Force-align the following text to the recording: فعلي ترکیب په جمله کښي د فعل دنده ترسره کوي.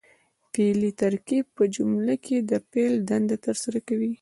فعلي 0.51 0.91
ترکیب 1.01 1.45
په 1.57 1.63
جمله 1.75 2.13
کښي 2.23 2.37
د 2.51 2.51
فعل 2.71 2.93
دنده 3.09 3.37
ترسره 3.45 3.79
کوي. 3.87 4.09